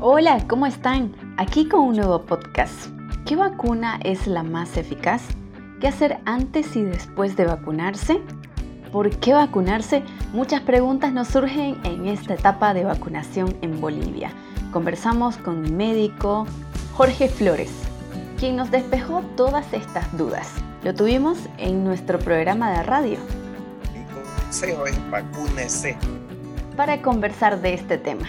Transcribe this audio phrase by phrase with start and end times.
[0.00, 1.14] Hola, ¿cómo están?
[1.36, 2.88] Aquí con un nuevo podcast.
[3.24, 5.22] ¿Qué vacuna es la más eficaz?
[5.80, 8.20] ¿Qué hacer antes y después de vacunarse?
[8.90, 10.02] ¿Por qué vacunarse?
[10.32, 14.30] Muchas preguntas nos surgen en esta etapa de vacunación en Bolivia.
[14.72, 16.46] Conversamos con el médico
[16.94, 17.70] Jorge Flores,
[18.38, 20.50] quien nos despejó todas estas dudas.
[20.82, 23.18] Lo tuvimos en nuestro programa de radio.
[23.94, 25.96] Mi consejo es vacúnese.
[26.76, 28.26] Para conversar de este tema.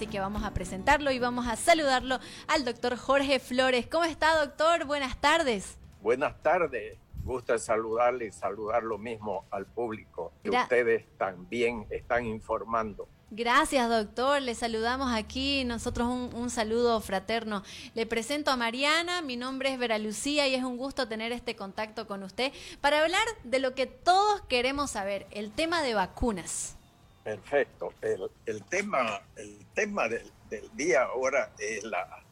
[0.00, 3.86] Así que vamos a presentarlo y vamos a saludarlo al doctor Jorge Flores.
[3.86, 4.86] ¿Cómo está, doctor?
[4.86, 5.76] Buenas tardes.
[6.00, 6.96] Buenas tardes.
[7.22, 13.08] Gusta saludarle y saludar lo mismo al público que ustedes también están informando.
[13.30, 14.40] Gracias, doctor.
[14.40, 15.66] Le saludamos aquí.
[15.66, 17.62] Nosotros un, saludo fraterno.
[17.94, 19.20] Le presento a Mariana.
[19.20, 23.02] Mi nombre es Vera Lucía y es un gusto tener este contacto con usted para
[23.02, 26.78] hablar de lo que todos queremos saber, el tema de vacunas.
[27.24, 27.92] Perfecto.
[28.00, 30.30] El, tema, el tema del,
[30.74, 32.24] día ahora es la,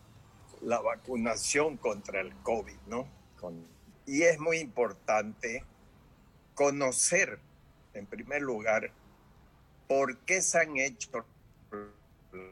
[0.62, 3.06] la vacunación contra el COVID, ¿no?
[4.06, 5.64] Y es muy importante
[6.54, 7.38] conocer,
[7.94, 8.90] en primer lugar,
[9.86, 11.24] por qué se han hecho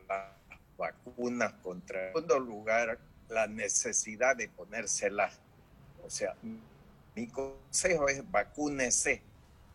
[0.08, 0.32] las
[0.76, 2.08] vacunas contra.
[2.08, 5.40] En segundo lugar, la necesidad de ponérselas.
[6.04, 6.36] O sea,
[7.14, 9.22] mi consejo es vacúnese.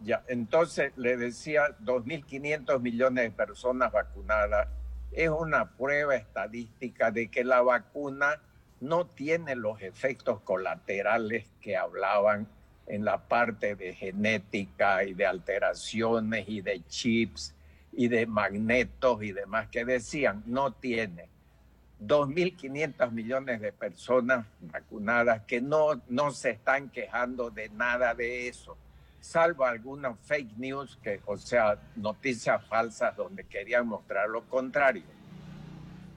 [0.03, 4.67] Ya, entonces le decía, 2.500 millones de personas vacunadas
[5.11, 8.41] es una prueba estadística de que la vacuna
[8.79, 12.47] no tiene los efectos colaterales que hablaban
[12.87, 17.53] en la parte de genética y de alteraciones y de chips
[17.93, 21.29] y de magnetos y demás que decían, no tiene.
[22.01, 28.75] 2.500 millones de personas vacunadas que no, no se están quejando de nada de eso,
[29.21, 35.03] salvo algunas fake news, que, o sea, noticias falsas donde querían mostrar lo contrario.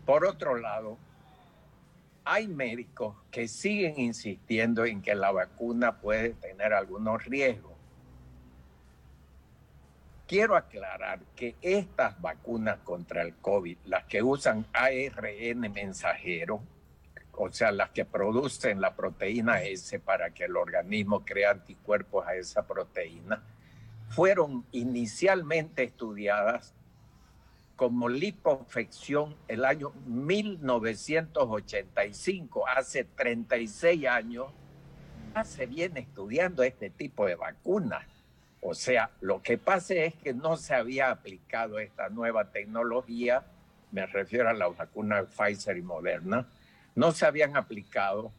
[0.05, 0.99] Por otro lado,
[2.25, 7.73] hay médicos que siguen insistiendo en que la vacuna puede tener algunos riesgos.
[10.27, 16.63] Quiero aclarar que estas vacunas contra el COVID, las que usan ARN mensajero,
[17.37, 22.35] o sea, las que producen la proteína S para que el organismo cree anticuerpos a
[22.35, 23.43] esa proteína,
[24.09, 26.75] fueron inicialmente estudiadas
[27.77, 34.53] como lipofección el año 1985, hace 36 años,
[35.45, 38.07] se viene estudiando este tipo de vacunas.
[38.61, 43.45] O sea, lo que pasa es que no se había aplicado esta nueva tecnología,
[43.91, 46.47] me refiero a la vacuna Pfizer y Moderna,
[46.95, 48.33] no se habían aplicado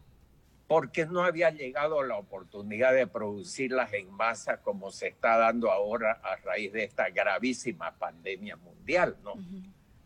[0.68, 6.20] porque no había llegado la oportunidad de producirlas en masa como se está dando ahora
[6.24, 9.36] a raíz de esta gravísima pandemia mundial, ¿no?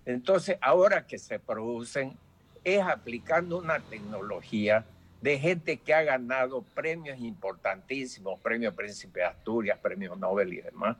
[0.05, 2.17] Entonces, ahora que se producen,
[2.63, 4.85] es aplicando una tecnología
[5.21, 10.97] de gente que ha ganado premios importantísimos, premio Príncipe de Asturias, premio Nobel y demás,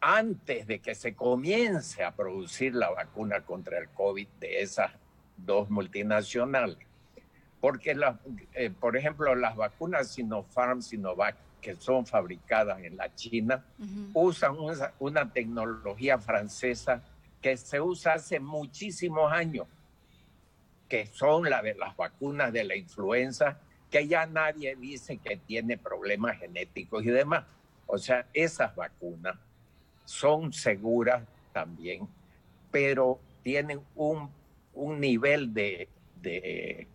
[0.00, 4.90] antes de que se comience a producir la vacuna contra el COVID de esas
[5.44, 6.78] dos multinacionales
[7.62, 8.18] porque, la,
[8.54, 13.64] eh, por ejemplo, las vacunas Sinopharm, Sinovac, que son fabricadas en la China,
[14.14, 14.56] usan
[14.98, 17.04] una, tecnología francesa
[17.40, 19.68] que se usa hace muchísimos años,
[20.88, 23.60] que son la de las vacunas de la influenza,
[23.92, 27.44] que ya nadie dice que tiene problemas genéticos y demás.
[27.86, 29.36] O sea, esas vacunas
[30.04, 31.22] son seguras
[31.52, 32.08] también,
[32.72, 34.30] pero tienen un,
[34.74, 35.88] un nivel de,
[36.20, 36.88] de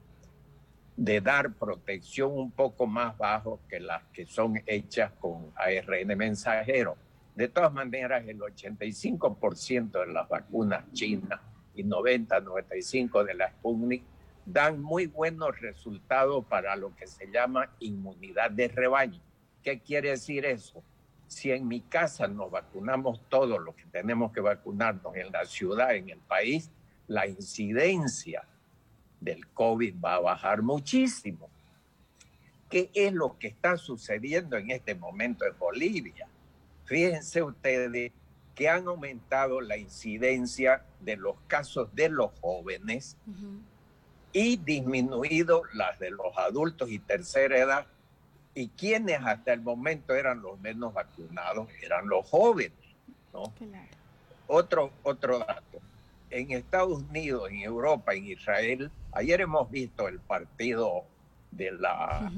[0.97, 6.97] de dar protección un poco más bajo que las que son hechas con ARN mensajero.
[7.35, 11.39] De todas maneras, el 85% de las vacunas chinas
[11.75, 14.03] y 90-95% de la Sputnik
[14.43, 19.21] dan muy buenos resultados para lo que se llama inmunidad de rebaño.
[19.61, 20.81] ¿Qué quiere decir eso?
[21.27, 25.93] Si en mi casa nos vacunamos todos los que tenemos que vacunarnos en la ciudad,
[25.93, 26.71] en el país,
[27.07, 28.43] la incidencia
[29.19, 31.49] del COVID va a bajar muchísimo.
[32.69, 36.27] ¿Qué es lo que está sucediendo en este momento en Bolivia?
[36.85, 38.11] Fíjense ustedes
[38.55, 43.15] que han aumentado la incidencia de los casos de los jóvenes
[44.33, 47.87] y disminuido las de los adultos y tercera edad.
[48.53, 52.73] Y quienes hasta el momento eran los menos vacunados eran los jóvenes.
[54.47, 55.79] Otro, otro dato.
[56.29, 61.03] En Estados Unidos, en Europa, en Israel, Ayer hemos visto el partido
[61.49, 62.31] de la,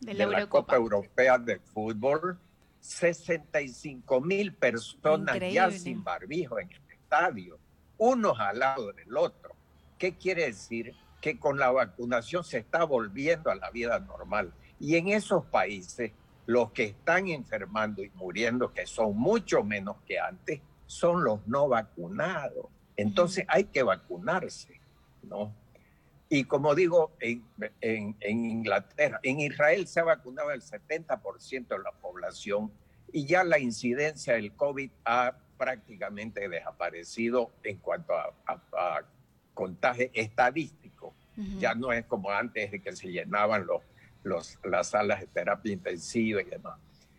[0.00, 2.38] de la, Copa Europea de Fútbol.
[2.78, 7.58] 65 mil personas ya sin barbijo en el estadio.
[7.96, 9.56] unos al lado del otro.
[9.98, 10.94] ¿Qué quiere decir?
[11.22, 14.52] Que con la vacunación se está volviendo a la vida normal.
[14.78, 16.12] Y en esos países,
[16.44, 21.66] los que están enfermando y muriendo, que son mucho menos que antes, son los no
[21.66, 22.66] vacunados.
[22.96, 24.80] Entonces hay que vacunarse,
[25.22, 25.52] ¿no?
[26.28, 32.72] Y como digo, en, Inglaterra, en Israel se ha vacunado el 70% de la población
[33.12, 39.02] y ya la incidencia del COVID ha prácticamente desaparecido en cuanto a,
[39.54, 41.14] contagio estadístico.
[41.58, 43.82] Ya no es como antes de que se llenaban los,
[44.22, 46.78] los, las salas de terapia intensiva y demás.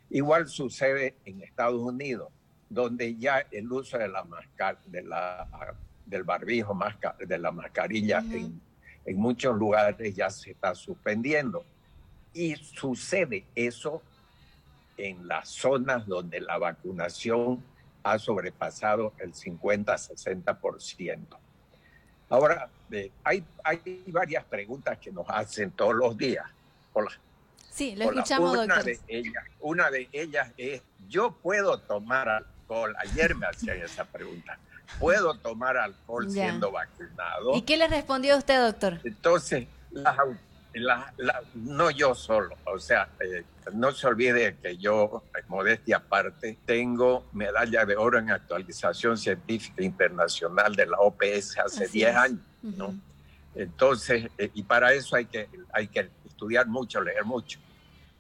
[0.09, 2.31] Igual sucede en Estados Unidos,
[2.69, 4.25] donde ya el uso de la,
[4.85, 5.75] de la
[6.05, 6.77] del barbijo,
[7.19, 8.61] de la mascarilla en
[9.07, 11.65] en muchos lugares ya se está suspendiendo.
[12.33, 14.03] Y sucede eso
[14.97, 17.63] en las zonas donde la vacunación
[18.03, 21.19] ha sobrepasado el 50-60%.
[22.29, 22.69] Ahora,
[23.23, 26.45] hay, hay varias preguntas que nos hacen todos los días.
[26.91, 27.11] Hola.
[27.71, 28.83] Sí, lo escuchamos, una doctor.
[28.83, 32.95] De ellas, una de ellas es, ¿yo puedo tomar alcohol?
[32.99, 34.57] Ayer me hacían esa pregunta
[34.99, 37.55] puedo tomar alcohol siendo vacunado.
[37.55, 38.99] ¿Y qué le respondió usted, doctor?
[39.03, 39.67] Entonces,
[41.55, 43.43] no yo solo, o sea, eh,
[43.73, 50.75] no se olvide que yo, modestia aparte, tengo medalla de oro en actualización científica internacional
[50.75, 52.95] de la OPS hace 10 años, ¿no?
[53.55, 57.59] Entonces, eh, y para eso hay que, hay que estudiar mucho, leer mucho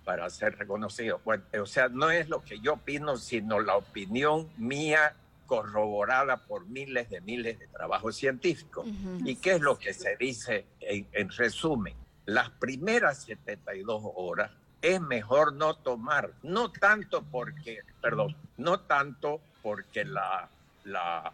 [0.07, 1.19] para ser reconocido.
[1.25, 5.13] Bueno, o sea, no es lo que yo opino, sino la opinión mía
[5.45, 8.87] corroborada por miles de miles de trabajos científicos.
[9.25, 11.93] ¿Y qué es lo que se dice en, resumen?
[12.25, 14.51] Las primeras 72 horas
[14.81, 20.47] es mejor no tomar, no tanto porque, perdón, no tanto porque la,
[20.85, 21.33] la,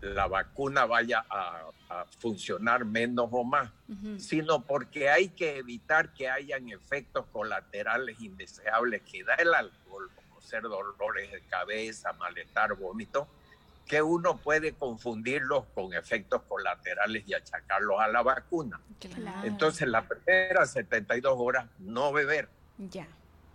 [0.00, 1.70] la vacuna vaya a,
[2.18, 3.70] funcionar menos o más,
[4.18, 10.40] sino porque hay que evitar que hayan efectos colaterales indeseables que da el alcohol, como
[10.42, 13.26] ser dolores de cabeza, malestar, vómito,
[13.86, 18.78] que uno puede confundirlos con efectos colaterales y achacarlos a la vacuna.
[19.42, 22.48] Entonces, las primeras 72 horas no beber.
[22.76, 23.08] Ya.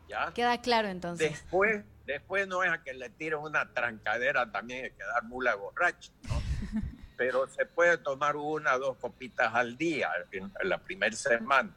[0.10, 0.34] ¿Ya?
[0.34, 1.32] Queda claro entonces.
[1.32, 6.12] Después, después no es a que le tiren una trancadera también hay quedar mula borracho,
[6.24, 6.42] ¿no?
[7.18, 11.70] Pero se puede tomar una o dos copitas al día en, la primera semana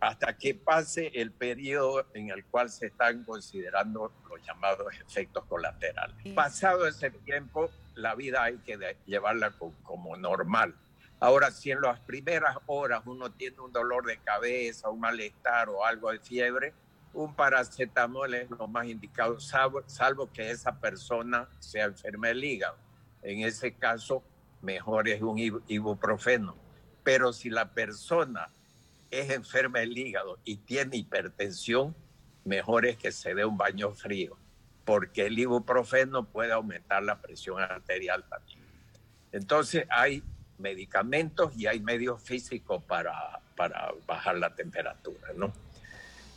[0.00, 6.16] hasta que pase el periodo en el cual se están considerando los llamados efectos colaterales.
[6.34, 9.52] Pasado ese tiempo, la vida hay que llevarla
[9.82, 10.74] como normal.
[11.20, 15.84] Ahora, si en las primeras horas uno tiene un dolor de cabeza, un malestar o
[15.84, 16.72] algo de fiebre,
[17.12, 22.76] un paracetamol es lo más indicado, salvo, salvo que esa persona sea enferma del hígado.
[23.22, 24.22] En ese caso,
[24.62, 26.56] mejor es un ibuprofeno.
[27.02, 28.48] Pero si la persona
[29.10, 31.94] es enferma del hígado y tiene hipertensión,
[32.44, 34.36] mejor es que se dé un baño frío,
[34.84, 38.60] porque el ibuprofeno puede aumentar la presión arterial también.
[39.32, 40.22] Entonces hay
[40.58, 45.52] medicamentos y hay medios físicos para, para bajar la temperatura, ¿no?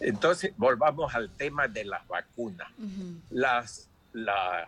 [0.03, 2.67] Entonces, volvamos al tema de las vacunas.
[3.29, 4.67] las, la,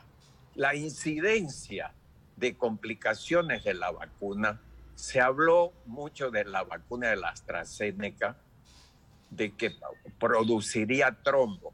[0.56, 1.94] la incidencia
[2.38, 4.62] de complicaciones de la vacuna
[4.96, 8.38] se habló mucho de la vacuna de la AstraZeneca,
[9.30, 9.76] de que
[10.20, 11.74] produciría trombo.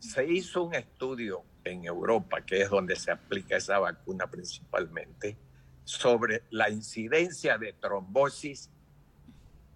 [0.00, 5.36] Se hizo un estudio en Europa, que es donde se aplica esa vacuna principalmente,
[5.84, 8.70] sobre la incidencia de trombosis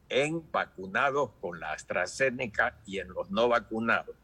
[0.08, 4.16] en vacunados con la AstraZeneca y en los no vacunados.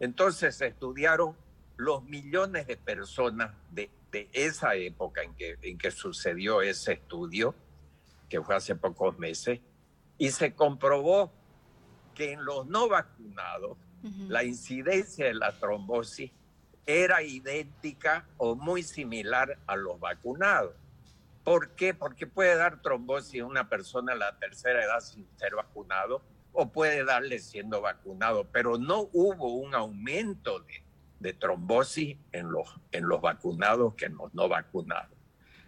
[0.00, 1.36] Entonces se estudiaron
[1.76, 3.90] los millones de personas de,
[4.32, 7.54] esa época en que, en que sucedió ese estudio
[8.28, 9.60] que fue hace pocos meses,
[10.18, 11.32] y se comprobó
[12.14, 13.76] que en los no vacunados
[14.28, 16.30] la incidencia de la trombosis
[16.86, 20.74] era idéntica o muy similar a los vacunados.
[21.46, 21.94] ¿Por qué?
[21.94, 26.72] Porque puede dar trombosis a una persona a la tercera edad sin ser vacunado o
[26.72, 30.82] puede darle siendo vacunado, pero no hubo un aumento de,
[31.20, 35.16] de trombosis en los, en los vacunados que en los no vacunados.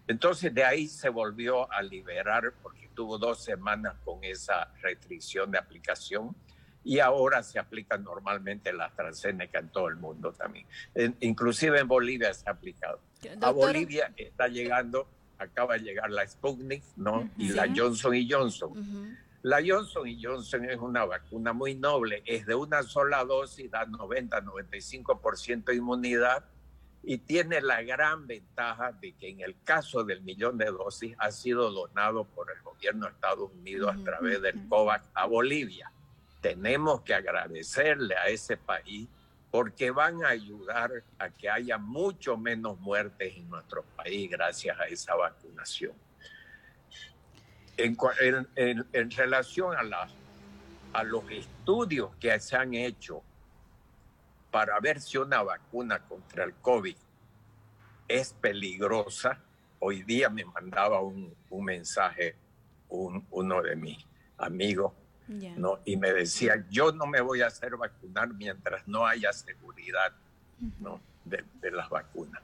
[0.09, 5.59] Entonces de ahí se volvió a liberar porque tuvo dos semanas con esa restricción de
[5.59, 6.35] aplicación
[6.83, 10.67] y ahora se aplica normalmente la AstraZeneca en todo el mundo también.
[11.21, 13.01] inclusive en Bolivia se ha aplicado.
[13.43, 15.09] A Bolivia está llegando,
[15.39, 17.29] acaba de llegar la Sputnik, ¿no?
[17.37, 19.17] Y la Johnson y Johnson.
[19.43, 23.87] La Johnson y Johnson es una vacuna muy noble, es de una sola dosis, da
[23.87, 26.45] 90-95% de inmunidad
[27.05, 31.31] y tiene la gran ventaja de que en el caso del millón de dosis ha
[31.31, 35.91] sido donado por el gobierno de Estados Unidos a través del COVAX a Bolivia.
[36.41, 39.09] Tenemos que agradecerle a ese país
[39.51, 44.85] porque van a ayudar a que haya mucho menos muertes en nuestro país gracias a
[44.85, 45.93] esa vacunación.
[47.77, 49.75] En, relación
[50.93, 53.23] a, los estudios que se han hecho
[54.51, 56.97] para ver si una vacuna contra el COVID
[58.09, 59.41] es peligrosa,
[59.79, 62.35] hoy día me mandaba un, mensaje
[62.89, 64.05] un, uno de mis
[64.39, 64.93] amigos
[65.29, 65.81] ¿no?
[65.85, 70.13] Y me decía, yo no me voy a hacer vacunar mientras no haya seguridad
[70.81, 71.01] ¿no?
[71.25, 72.43] de, las vacunas.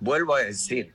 [0.00, 0.94] Vuelvo a decir,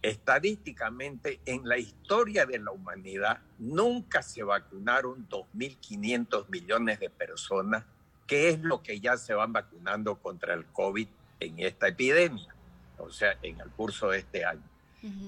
[0.00, 7.84] estadísticamente en la historia de la humanidad nunca se vacunaron 2.500 millones de personas,
[8.26, 11.08] que es lo que ya se van vacunando contra el COVID
[11.40, 12.54] en esta epidemia,
[12.98, 14.62] o sea, en el curso de este año.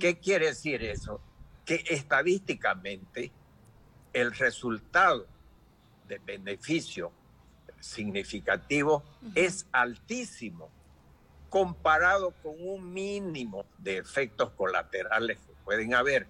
[0.01, 1.21] ¿Qué quiere decir eso?
[1.65, 3.33] Que estadísticamente
[4.15, 5.27] el resultado
[6.09, 7.13] de beneficio
[7.81, 9.03] significativo
[9.35, 10.71] es altísimo
[11.51, 16.27] comparado con un mínimo de efectos colaterales que pueden haber.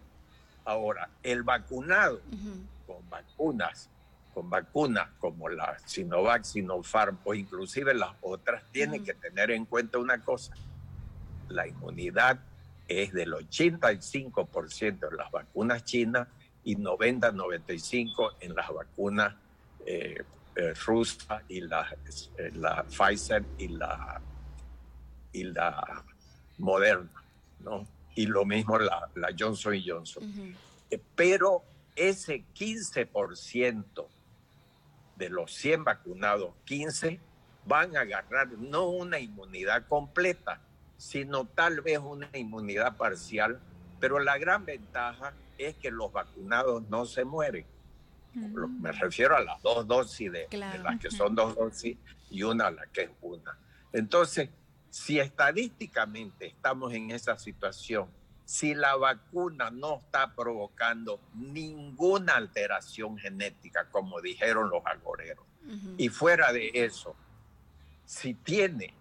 [0.64, 2.20] Ahora, el vacunado
[2.86, 3.90] con vacunas,
[4.32, 9.98] con vacunas como la Sinovac, Sinopharm o inclusive las otras, tiene que tener en cuenta
[9.98, 10.54] una cosa.
[11.48, 12.40] La inmunidad
[12.88, 16.28] es del 85% de las vacunas chinas
[16.64, 19.34] y 90-95 en las vacunas
[19.86, 20.22] eh,
[20.56, 21.96] eh, rusas y la,
[22.38, 24.20] eh, la, Pfizer y la,
[25.32, 26.04] y la
[26.58, 27.22] Moderna,
[27.60, 27.86] ¿no?
[28.14, 30.56] Y lo mismo la, la Johnson Johnson.
[31.16, 31.64] pero
[31.96, 34.06] ese 15%
[35.16, 37.20] de los 100 vacunados, 15
[37.66, 40.60] van a agarrar no una inmunidad completa,
[40.96, 43.60] sino tal vez una inmunidad parcial,
[44.04, 47.64] pero la gran ventaja es que los vacunados no se mueren.
[48.34, 51.96] Me refiero a las dos dosis de, las que son dos dosis
[52.28, 53.56] y una a la que es una.
[53.94, 54.50] Entonces,
[54.90, 58.10] si estadísticamente estamos en esa situación,
[58.44, 65.46] si la vacuna no está provocando ninguna alteración genética, como dijeron los agoreros,
[65.96, 67.16] y fuera de eso,
[68.04, 68.92] si tiene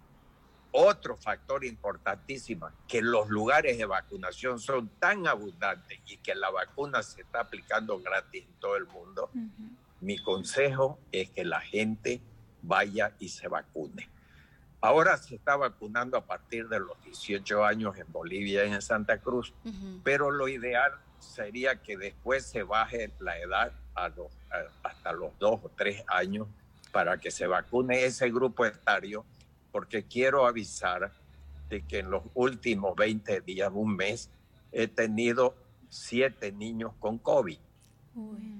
[0.74, 7.04] otro factor importantísimo, que los lugares de vacunación son tan abundantes y que la vacuna
[7.04, 9.30] se está aplicando gratis en todo el mundo,
[10.02, 12.22] mi consejo es que la gente
[12.64, 14.10] vaya y se vacune.
[14.82, 19.20] Ahora se está vacunando a partir de los 18 años en Bolivia y en Santa
[19.20, 19.54] Cruz,
[20.04, 24.28] pero lo ideal sería que después se baje la edad a los,
[24.82, 26.48] hasta los 2 o 3 años
[26.92, 29.24] para que se vacune ese grupo etario
[29.74, 31.12] porque quiero avisar
[31.68, 34.30] de que en los últimos 20 días, un mes,
[34.72, 35.56] he tenido
[35.90, 37.58] siete niños con COVID,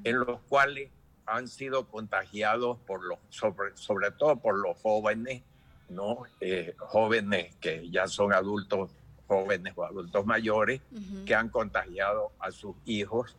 [0.04, 0.90] en los cuales
[1.28, 5.44] han sido contagiados por los, sobre, sobre todo por los jóvenes,
[5.88, 6.24] ¿no?
[6.42, 8.90] Eh, jóvenes que ya son adultos,
[9.28, 10.82] jóvenes o adultos mayores,
[11.28, 13.38] que han contagiado a sus hijos.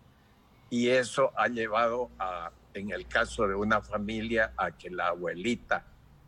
[0.70, 5.84] Y eso ha llevado a, en el caso de una familia, a que la abuelita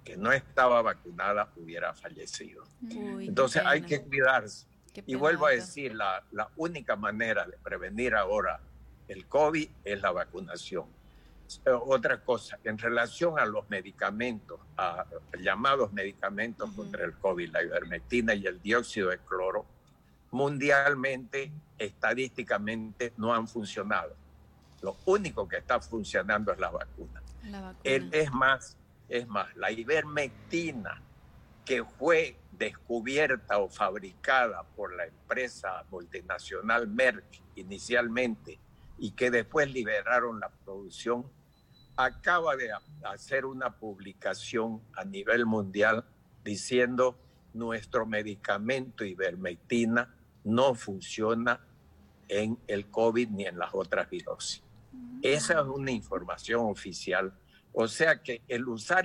[0.07, 2.63] que no estaba vacunada hubiera fallecido.
[2.89, 4.67] Entonces hay que cuidarse.
[5.05, 8.61] Y vuelvo a decir, la, la, única manera de prevenir ahora
[9.09, 10.87] el COVID es la vacunación.
[11.65, 15.05] Eh, otra cosa, en relación a los medicamentos, a
[15.41, 19.67] llamados medicamentos contra el COVID, la ivermectina y el dióxido de cloro,
[20.31, 24.15] mundialmente, estadísticamente, no han funcionado.
[24.83, 27.23] Lo único que está funcionando es la vacuna.
[27.45, 28.09] La vacuna.
[28.13, 28.77] es más,
[29.09, 31.03] es más, la ivermectina
[31.65, 38.59] que fue descubierta o fabricada por la empresa multinacional Merck inicialmente
[38.99, 41.27] y que después liberaron la producción,
[41.97, 42.71] acaba de
[43.05, 46.05] hacer una publicación a nivel mundial
[46.45, 47.19] diciendo
[47.53, 51.61] nuestro medicamento ivermectina no funciona
[52.29, 54.63] en el COVID ni en las otras virosis.
[55.23, 57.33] Esa es una información oficial
[57.79, 59.05] o sea que el usar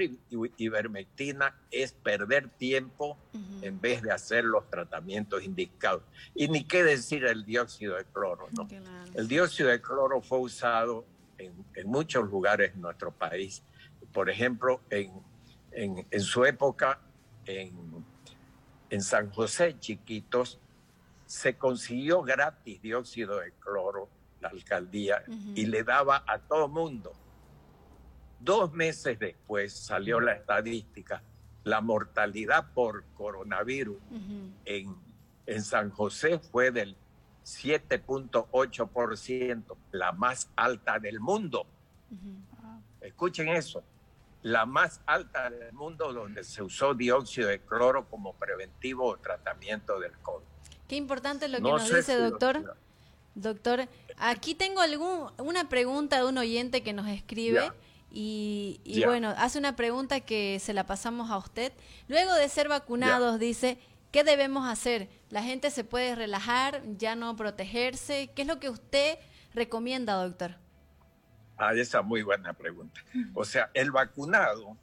[0.55, 3.17] ivermectina es perder tiempo
[3.61, 6.03] en vez de hacer los tratamientos indicados.
[6.33, 8.69] Y ni qué decir el dióxido de cloro, ¿no?
[9.13, 11.03] El dióxido de cloro fue usado
[11.37, 13.61] en, muchos lugares en nuestro país.
[14.13, 15.21] Por ejemplo, en,
[15.73, 17.01] en, su época,
[17.45, 17.73] en,
[18.89, 20.61] en San José, chiquitos,
[21.25, 24.07] se consiguió gratis dióxido de cloro,
[24.39, 25.25] la alcaldía,
[25.55, 27.11] y le daba a todo mundo
[28.43, 31.21] Dos meses después salió la estadística
[31.63, 33.97] la mortalidad por coronavirus
[34.65, 34.95] en,
[35.45, 36.95] en San José fue del
[37.45, 41.67] 7.8%, la más alta del mundo.
[42.99, 43.83] Escuchen eso,
[44.43, 49.99] la más alta del mundo donde se usó dióxido de cloro como preventivo o tratamiento
[49.99, 50.45] del COVID.
[50.87, 52.75] Qué importante lo que nos dice, doctor.
[53.33, 57.71] Doctor, aquí tengo algún, una pregunta de un oyente que nos escribe.
[58.13, 61.71] Y, bueno, hace una pregunta que se la pasamos a usted.
[62.07, 63.79] Luego de ser vacunados, dice,
[64.11, 65.09] ¿qué debemos hacer?
[65.29, 68.29] ¿La gente se puede relajar, ya no protegerse?
[68.35, 69.17] ¿Qué es lo que usted
[69.53, 70.55] recomienda, doctor?
[71.57, 73.01] Ah, esa es muy buena pregunta.
[73.33, 74.75] O sea, el vacunado,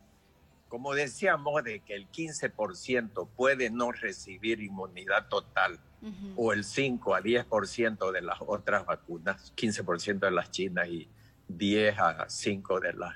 [0.69, 5.79] como decíamos, de que el 15% puede no recibir inmunidad total
[6.37, 11.09] o el 5 a 10% de las otras vacunas, 15% de las chinas y
[11.49, 13.14] 10 a 5 de las,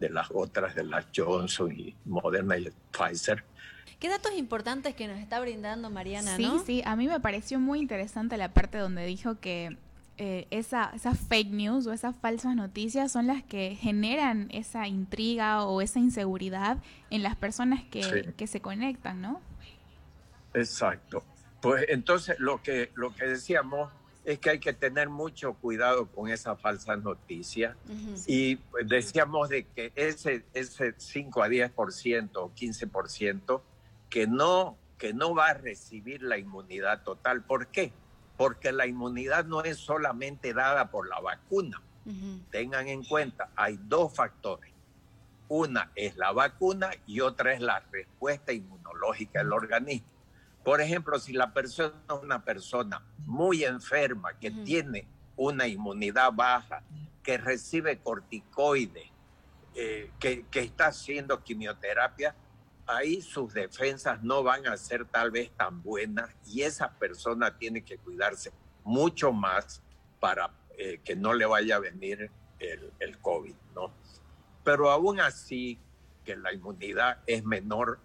[0.00, 3.44] de las otras, de las Johnson y Moderna y Pfizer.
[3.98, 6.64] Qué datos importantes que nos está brindando Mariana, sí, ¿no?
[6.64, 9.76] Sí, a mí me pareció muy interesante la parte donde dijo que
[10.18, 15.64] eh, esa, esas fake news o esas falsas noticias son las que generan esa intriga
[15.64, 16.78] o esa inseguridad
[17.10, 19.40] en las personas que, que se conectan, ¿no?
[20.54, 21.24] Exacto.
[21.60, 23.90] Pues entonces lo que, lo que decíamos
[24.24, 27.76] es que hay que tener mucho cuidado con esas falsas noticias.
[28.26, 33.60] Y pues, decíamos de que ese, ese 5 a 10% o 15%
[34.08, 37.42] que no, que no va a recibir la inmunidad total.
[37.42, 37.92] ¿Por qué?
[38.36, 41.82] Porque la inmunidad no es solamente dada por la vacuna.
[42.50, 44.72] Tengan en cuenta, hay dos factores.
[45.48, 50.08] Una es la vacuna y otra es la respuesta inmunológica del organismo.
[50.64, 56.82] Por ejemplo, si la persona es una persona muy enferma, que tiene una inmunidad baja,
[57.22, 59.10] que recibe corticoides,
[59.74, 62.34] eh, que, que, está haciendo quimioterapia,
[62.86, 67.82] ahí sus defensas no van a ser tal vez tan buenas y esa persona tiene
[67.82, 68.52] que cuidarse
[68.84, 69.82] mucho más
[70.20, 73.92] para eh, que no le vaya a venir el, el COVID, ¿no?
[74.62, 75.78] Pero aún así,
[76.24, 77.98] que la inmunidad es menor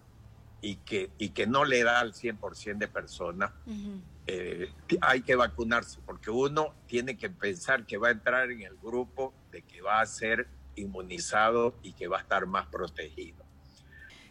[0.61, 3.51] y que, y que no le da al 100% de personas,
[4.25, 8.75] eh, hay que vacunarse, porque uno tiene que pensar que va a entrar en el
[8.77, 13.45] grupo de que va a ser inmunizado y que va a estar más protegido.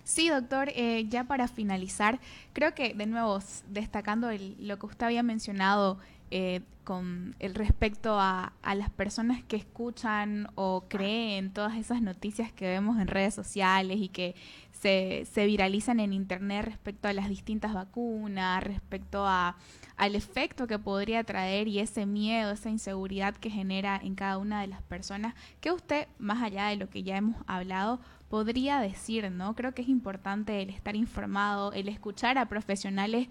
[0.04, 2.20] Sí, doctor, eh, ya para finalizar,
[2.52, 5.98] creo que de nuevo, destacando lo que usted había mencionado
[6.30, 12.68] eh, con el respecto a, las personas que escuchan o creen todas esas noticias que
[12.68, 14.36] vemos en redes sociales y que
[14.70, 19.56] se, se viralizan en internet respecto a las distintas vacunas, respecto a,
[19.96, 24.60] al efecto que podría traer y ese miedo, esa inseguridad que genera en cada una
[24.60, 29.30] de las personas, que usted, más allá de lo que ya hemos hablado, podría decir,
[29.30, 29.54] ¿no?
[29.54, 33.28] Creo que es importante el estar informado, el escuchar a profesionales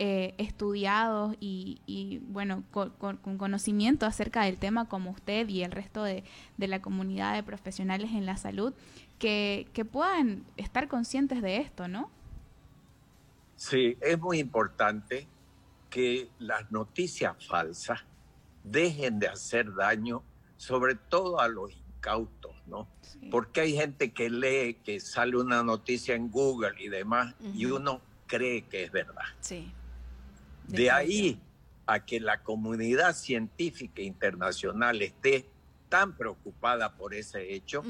[0.00, 6.22] eh, estudiados y, bueno, con, conocimiento acerca del tema como usted y el resto de,
[6.56, 8.72] la comunidad de profesionales en la salud,
[9.18, 12.10] que, puedan estar conscientes de esto, ¿no?
[13.56, 15.26] Sí, es muy importante
[15.90, 18.04] que las noticias falsas
[18.62, 20.22] dejen de hacer daño,
[20.56, 22.86] sobre todo a los incautos, ¿no?
[23.32, 28.00] Porque hay gente que lee que sale una noticia en Google y demás y uno
[28.28, 29.24] cree que es verdad.
[29.40, 29.72] Sí.
[30.68, 31.40] De ahí
[31.86, 35.48] a que la comunidad científica internacional esté
[35.88, 37.82] tan preocupada por ese hecho,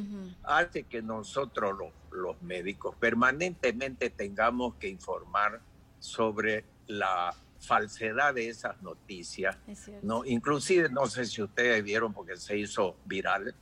[0.45, 1.77] hace que nosotros
[2.13, 5.61] los, médicos permanentemente tengamos que informar
[5.99, 9.57] sobre la falsedad de esas noticias.
[10.03, 10.25] ¿no?
[10.25, 13.55] Inclusive, no sé si ustedes vieron porque se hizo viral,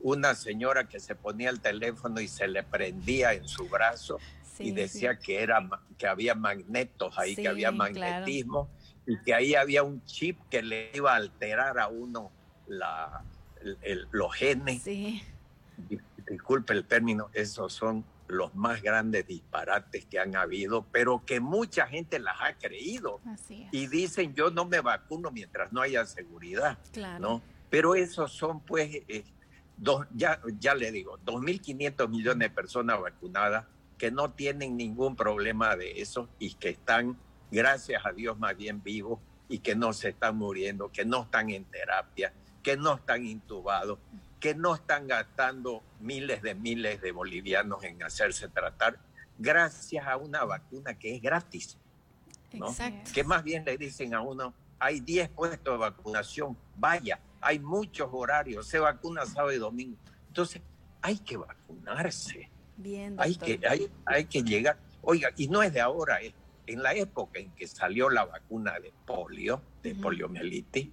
[0.00, 4.18] una señora que se ponía el teléfono y se le prendía en su brazo
[4.58, 8.70] y decía que, era, que había magnetos ahí, que había magnetismo
[9.06, 12.30] y que ahí había un chip que le iba a alterar a uno
[12.66, 13.24] la,
[14.10, 14.84] los genes.
[16.28, 21.86] Disculpe el término, esos son los más grandes disparates que han habido, pero que mucha
[21.86, 23.20] gente las ha creído.
[23.72, 26.78] Y dicen, yo no me vacuno mientras no haya seguridad.
[27.18, 27.42] ¿no?
[27.70, 29.24] Pero esos son, pues, eh,
[29.78, 33.64] dos, ya, ya le digo, 2.500 millones de personas vacunadas
[33.98, 37.18] que no tienen ningún problema de eso y que están,
[37.50, 41.50] gracias a Dios, más bien vivos y que no se están muriendo, que no están
[41.50, 42.32] en terapia,
[42.62, 43.98] que no están intubados,
[44.38, 48.98] que no están gastando miles de miles de bolivianos en hacerse tratar,
[49.36, 51.76] gracias a una vacuna que es gratis.
[52.52, 53.10] Exacto.
[53.12, 58.08] Que más bien le dicen a uno, hay 10 puestos de vacunación, vaya, hay muchos
[58.12, 59.96] horarios, se vacuna sábado y domingo.
[60.28, 60.62] Entonces,
[61.02, 62.50] hay que vacunarse.
[62.78, 64.78] Bien, hay que, hay, hay que llegar.
[65.02, 66.32] Oiga, y no es de ahora, es
[66.68, 70.88] en la época en que salió la vacuna de polio, de poliomielitis,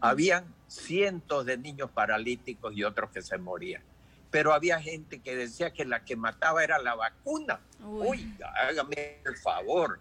[0.00, 3.82] habían cientos de niños paralíticos y otros que se morían.
[4.30, 7.60] Pero había gente que decía que la que mataba era la vacuna.
[7.82, 9.98] Oiga, hágame el favor.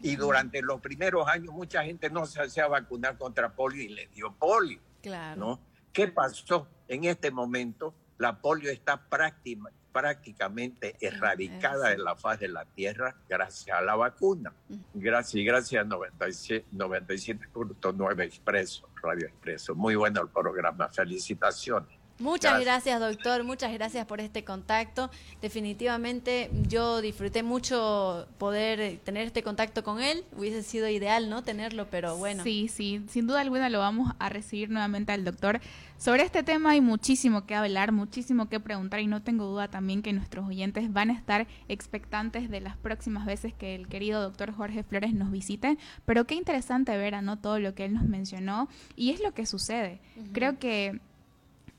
[0.00, 4.06] Y durante los primeros años mucha gente no se hacía vacunar contra polio y le
[4.08, 4.80] dio polio.
[5.02, 5.38] Claro.
[5.38, 5.60] ¿no?
[5.92, 6.68] ¿Qué pasó?
[6.88, 13.16] En este momento la polio está prácticamente prácticamente erradicada de la faz de la Tierra
[13.28, 14.52] gracias a la vacuna.
[14.94, 19.74] Gracias y gracias a 97.9 Expreso, Radio Expreso.
[19.74, 21.97] Muy bueno el programa, felicitaciones.
[22.18, 23.00] Muchas gracias.
[23.00, 23.44] doctor.
[23.44, 25.10] Muchas gracias por este contacto.
[25.40, 30.24] Definitivamente yo disfruté mucho poder tener este contacto con él.
[30.36, 31.42] Hubiese sido ideal, ¿no?
[31.42, 32.42] Tenerlo, pero bueno.
[32.42, 33.04] Sí, sí.
[33.08, 35.60] Sin duda alguna lo vamos a recibir nuevamente al doctor.
[35.96, 40.02] Sobre este tema hay muchísimo que hablar, muchísimo que preguntar y no tengo duda también
[40.02, 44.52] que nuestros oyentes van a estar expectantes de las próximas veces que el querido doctor
[44.52, 45.76] Jorge Flores nos visite.
[46.04, 47.38] Pero qué interesante ver, ¿no?
[47.38, 50.00] Todo lo que él nos mencionó y es lo que sucede.
[50.32, 51.00] Creo que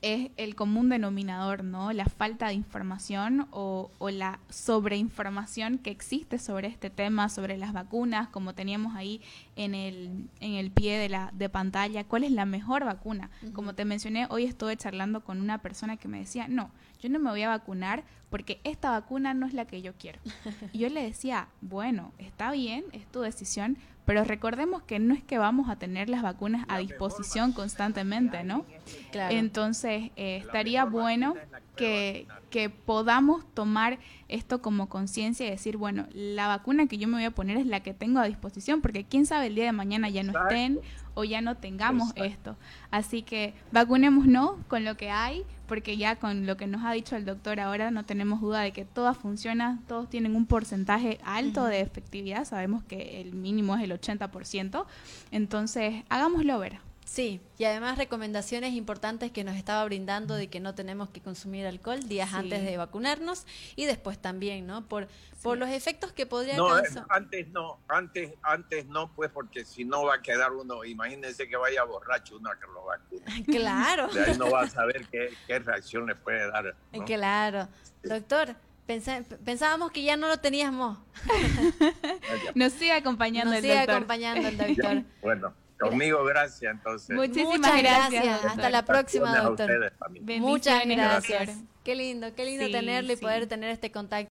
[0.02, 1.92] es el común denominador, ¿no?
[1.92, 7.72] La falta de información o, o, la sobreinformación que existe sobre este tema, sobre las
[7.72, 9.20] vacunas, como teníamos ahí
[9.56, 13.30] en el, en el pie de la de pantalla, cuál es la mejor vacuna.
[13.52, 17.18] Como te mencioné, hoy estuve charlando con una persona que me decía, no, yo no
[17.18, 20.20] me voy a vacunar porque esta vacuna no es la que yo quiero.
[20.72, 25.22] Y yo le decía, bueno, está bien, es tu decisión, pero recordemos que no es
[25.22, 28.64] que vamos a tener las vacunas a disposición constantemente, ¿no?
[29.12, 31.34] Entonces, eh, estaría bueno
[31.76, 37.14] que, que podamos tomar esto como conciencia y decir, bueno, la vacuna que yo me
[37.14, 39.72] voy a poner es la que tengo a disposición, porque quién sabe el día de
[39.72, 40.80] mañana ya no estén
[41.14, 42.56] o ya no tengamos esto.
[42.90, 47.16] Así que vacunémonos con lo que hay, porque ya con lo que nos ha dicho
[47.16, 51.64] el doctor ahora no tenemos duda de que todas funcionan, todos tienen un porcentaje alto
[51.64, 54.84] de efectividad, sabemos que el mínimo es el 80%,
[55.30, 56.89] entonces hagámoslo ver.
[57.10, 61.66] Sí, y además recomendaciones importantes que nos estaba brindando de que no tenemos que consumir
[61.66, 64.86] alcohol días antes de vacunarnos y después también, ¿no?
[64.86, 65.08] Por
[65.42, 66.72] por los efectos que podría no,
[67.08, 71.56] antes no, antes antes no, pues porque si no va a quedar uno, imagínense que
[71.56, 73.44] vaya borracho uno a que lo vacune.
[73.58, 74.06] Claro.
[74.06, 76.76] De ahí no va a saber qué, qué reacción le puede dar.
[77.06, 77.66] Claro.
[78.04, 78.54] Doctor,
[78.86, 80.96] pensábamos que ya no lo teníamos.
[82.54, 85.02] Nos sigue acompañando Nos sigue acompañando el doctor.
[85.22, 85.52] bueno.
[85.80, 87.16] Conmigo, gracias, entonces.
[87.16, 88.44] Muchísimas gracias.
[88.44, 89.92] Hasta la próxima, doctor.
[90.38, 91.58] Muchas gracias.
[91.82, 94.28] Qué lindo, qué lindo tenerlo y poder tener este contacto.